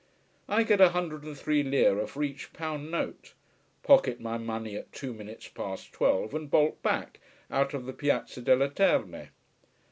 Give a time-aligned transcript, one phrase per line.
[0.49, 3.35] I get a hundred and three lira for each pound note:
[3.83, 7.19] pocket my money at two minutes past twelve, and bolt back,
[7.51, 9.27] out of the Piazza delle Terme.